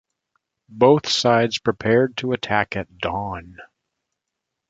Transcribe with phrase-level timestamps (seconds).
[0.67, 3.57] Both sides prepared to attack at dawn.